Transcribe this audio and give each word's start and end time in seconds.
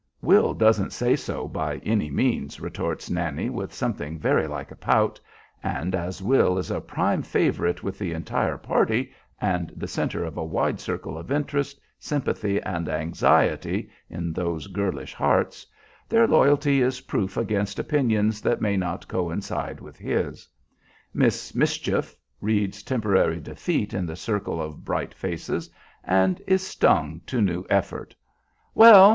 "Will 0.19 0.55
doesn't 0.55 0.93
say 0.93 1.15
so 1.15 1.47
by 1.47 1.77
any 1.83 2.09
means," 2.09 2.59
retorts 2.59 3.07
Nannie, 3.11 3.51
with 3.51 3.71
something 3.71 4.17
very 4.17 4.47
like 4.47 4.71
a 4.71 4.75
pout; 4.75 5.19
and 5.61 5.93
as 5.93 6.23
Will 6.23 6.57
is 6.57 6.71
a 6.71 6.81
prime 6.81 7.21
favorite 7.21 7.83
with 7.83 7.99
the 7.99 8.11
entire 8.11 8.57
party 8.57 9.11
and 9.39 9.71
the 9.75 9.87
centre 9.87 10.23
of 10.25 10.37
a 10.37 10.43
wide 10.43 10.79
circle 10.79 11.19
of 11.19 11.31
interest, 11.31 11.79
sympathy, 11.99 12.59
and 12.63 12.89
anxiety 12.89 13.91
in 14.09 14.33
those 14.33 14.65
girlish 14.65 15.13
hearts, 15.13 15.67
their 16.09 16.25
loyalty 16.27 16.81
is 16.81 17.01
proof 17.01 17.37
against 17.37 17.77
opinions 17.77 18.41
that 18.41 18.59
may 18.59 18.75
not 18.77 19.07
coincide 19.07 19.79
with 19.81 19.99
his. 19.99 20.47
"Miss 21.13 21.53
Mischief" 21.53 22.15
reads 22.39 22.81
temporary 22.81 23.39
defeat 23.39 23.93
in 23.93 24.07
the 24.07 24.15
circle 24.15 24.59
of 24.59 24.83
bright 24.83 25.13
faces 25.13 25.69
and 26.03 26.41
is 26.47 26.65
stung 26.65 27.21
to 27.27 27.39
new 27.39 27.65
effort, 27.69 28.15
"Well! 28.73 29.09